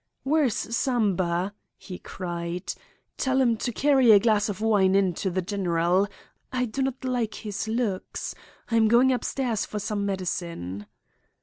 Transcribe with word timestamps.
"'Where's 0.23 0.55
Samba?' 0.55 1.53
he 1.77 1.99
cried. 1.99 2.73
'Tell 3.17 3.39
him 3.39 3.55
to 3.57 3.71
carry 3.71 4.09
a 4.11 4.17
glass 4.19 4.49
of 4.49 4.59
wine 4.59 4.95
in 4.95 5.13
to 5.13 5.29
the 5.29 5.43
general. 5.43 6.07
I 6.51 6.65
do 6.65 6.81
not 6.81 7.03
like 7.05 7.35
his 7.35 7.67
looks. 7.67 8.33
I 8.71 8.77
am 8.77 8.87
going 8.87 9.11
upstairs 9.13 9.63
for 9.63 9.77
some 9.77 10.03
medicine. 10.03 10.87